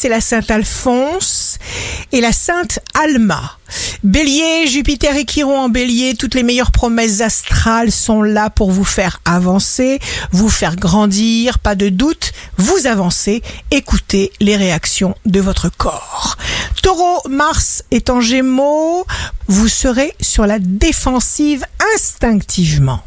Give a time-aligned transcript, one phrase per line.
[0.00, 1.58] c'est la Sainte Alphonse
[2.12, 3.58] et la Sainte Alma.
[4.04, 8.84] Bélier, Jupiter et Chiron en bélier, toutes les meilleures promesses astrales sont là pour vous
[8.84, 9.98] faire avancer,
[10.30, 13.42] vous faire grandir, pas de doute, vous avancez,
[13.72, 16.36] écoutez les réactions de votre corps.
[16.80, 19.04] Taureau, Mars est en gémeaux,
[19.48, 21.64] vous serez sur la défensive
[21.96, 23.02] instinctivement.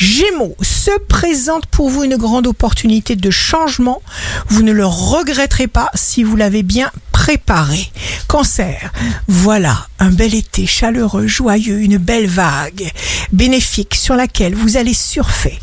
[0.00, 4.00] Gémeaux, se présente pour vous une grande opportunité de changement.
[4.48, 7.92] Vous ne le regretterez pas si vous l'avez bien préparé.
[8.26, 8.92] Cancer,
[9.28, 12.90] voilà un bel été chaleureux, joyeux, une belle vague
[13.30, 15.58] bénéfique sur laquelle vous allez surfer.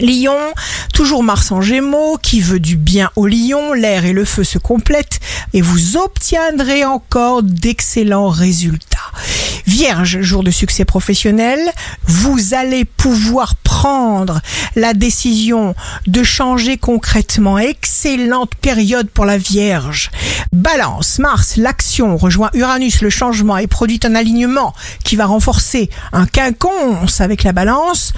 [0.00, 0.38] Lion,
[0.94, 4.56] toujours Mars en Gémeaux, qui veut du bien au lion, l'air et le feu se
[4.56, 5.20] complètent
[5.52, 9.12] et vous obtiendrez encore d'excellents résultats.
[9.66, 11.60] Vierge, jour de succès professionnel,
[12.06, 14.40] vous allez pouvoir prendre
[14.76, 15.74] la décision
[16.06, 17.58] de changer concrètement.
[17.58, 20.12] Excellente période pour la Vierge.
[20.52, 26.26] Balance, Mars, l'action rejoint Uranus, le changement et produit un alignement qui va renforcer un
[26.26, 28.12] quinconce avec la balance.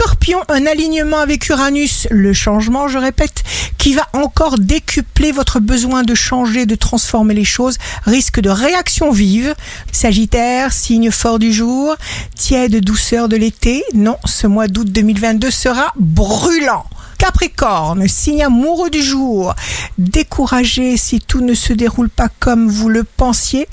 [0.00, 3.44] Scorpion, un alignement avec Uranus, le changement, je répète,
[3.76, 9.10] qui va encore décupler votre besoin de changer, de transformer les choses, risque de réaction
[9.12, 9.54] vive.
[9.92, 11.96] Sagittaire, signe fort du jour,
[12.34, 13.84] tiède douceur de l'été.
[13.92, 16.86] Non, ce mois d'août 2022 sera brûlant.
[17.18, 19.54] Capricorne, signe amoureux du jour,
[19.98, 23.68] découragé si tout ne se déroule pas comme vous le pensiez,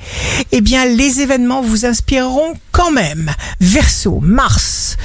[0.51, 3.31] eh bien les événements vous inspireront quand même.
[3.61, 4.97] Verseau, Mars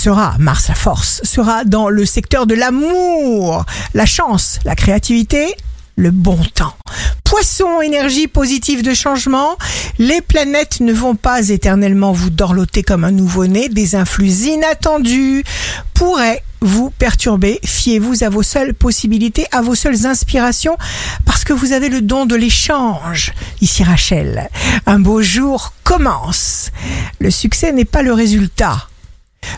[0.00, 5.54] sera, Mars la force, sera dans le secteur de l'amour, la chance, la créativité,
[5.96, 6.74] le bon temps.
[7.22, 9.58] Poisson, énergie positive de changement.
[9.98, 13.68] Les planètes ne vont pas éternellement vous dorloter comme un nouveau-né.
[13.68, 15.44] Des influx inattendus
[15.92, 17.60] pourraient vous perturber.
[17.62, 20.78] Fiez-vous à vos seules possibilités, à vos seules inspirations,
[21.26, 23.34] parce que vous avez le don de l'échange.
[23.60, 24.48] Ici Rachel,
[24.86, 26.70] un beau jour commence.
[27.18, 28.89] Le succès n'est pas le résultat.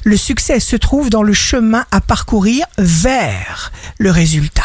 [0.05, 4.63] Le succès se trouve dans le chemin à parcourir vers le résultat.